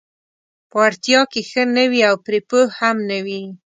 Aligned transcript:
په 0.69 0.75
وړتیا 0.81 1.21
کې 1.31 1.41
ښه 1.49 1.63
نه 1.75 1.83
وي 1.91 2.01
او 2.09 2.15
پرې 2.25 2.39
پوه 2.49 2.65
هم 2.79 2.97
نه 3.09 3.17
وي: 3.25 3.41